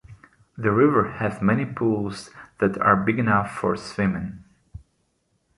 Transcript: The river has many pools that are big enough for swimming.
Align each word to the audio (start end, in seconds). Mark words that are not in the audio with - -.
The 0.57 0.71
river 0.71 1.11
has 1.19 1.43
many 1.43 1.63
pools 1.63 2.31
that 2.59 2.75
are 2.81 2.95
big 2.95 3.19
enough 3.19 3.55
for 3.55 3.77
swimming. 3.77 4.43